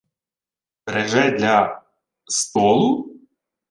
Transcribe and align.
—Береже 0.85 1.31
для... 1.31 1.83
столу? 2.25 3.19